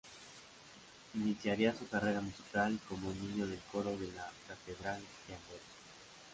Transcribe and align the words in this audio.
Iniciaría 1.13 1.75
su 1.77 1.87
carrera 1.87 2.21
musical 2.21 2.79
como 2.89 3.11
niño 3.13 3.45
del 3.45 3.59
coro 3.71 3.91
de 3.99 4.11
la 4.13 4.31
catedral 4.47 4.99
de 5.27 5.35
Amberes. 5.35 5.61